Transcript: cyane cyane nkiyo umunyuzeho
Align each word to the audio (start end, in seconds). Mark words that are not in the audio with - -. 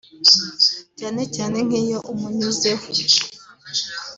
cyane 0.99 1.21
cyane 1.35 1.57
nkiyo 1.67 1.99
umunyuzeho 2.11 2.85